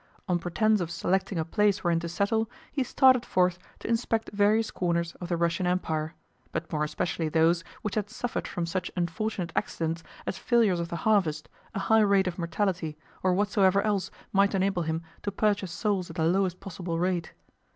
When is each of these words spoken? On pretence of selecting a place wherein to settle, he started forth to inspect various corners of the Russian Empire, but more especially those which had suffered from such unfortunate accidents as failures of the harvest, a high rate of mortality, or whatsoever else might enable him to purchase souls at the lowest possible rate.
On 0.27 0.39
pretence 0.39 0.81
of 0.81 0.89
selecting 0.89 1.37
a 1.37 1.45
place 1.45 1.83
wherein 1.83 1.99
to 1.99 2.09
settle, 2.09 2.49
he 2.71 2.83
started 2.83 3.23
forth 3.23 3.59
to 3.77 3.87
inspect 3.87 4.31
various 4.33 4.71
corners 4.71 5.13
of 5.21 5.29
the 5.29 5.37
Russian 5.37 5.67
Empire, 5.67 6.15
but 6.51 6.71
more 6.73 6.83
especially 6.83 7.29
those 7.29 7.63
which 7.83 7.93
had 7.93 8.09
suffered 8.09 8.47
from 8.47 8.65
such 8.65 8.89
unfortunate 8.95 9.51
accidents 9.55 10.03
as 10.25 10.39
failures 10.39 10.79
of 10.79 10.89
the 10.89 10.95
harvest, 11.05 11.49
a 11.75 11.79
high 11.81 11.99
rate 11.99 12.25
of 12.25 12.39
mortality, 12.39 12.97
or 13.21 13.35
whatsoever 13.35 13.79
else 13.83 14.09
might 14.33 14.55
enable 14.55 14.81
him 14.81 15.03
to 15.21 15.31
purchase 15.31 15.71
souls 15.71 16.09
at 16.09 16.15
the 16.15 16.25
lowest 16.25 16.59
possible 16.59 16.97
rate. 16.97 17.33